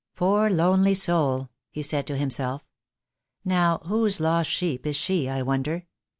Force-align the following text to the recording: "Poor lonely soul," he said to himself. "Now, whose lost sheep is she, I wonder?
"Poor 0.15 0.49
lonely 0.49 0.95
soul," 0.95 1.49
he 1.69 1.83
said 1.83 2.07
to 2.07 2.17
himself. 2.17 2.65
"Now, 3.45 3.83
whose 3.85 4.19
lost 4.19 4.49
sheep 4.49 4.87
is 4.87 4.95
she, 4.95 5.29
I 5.29 5.43
wonder? 5.43 5.85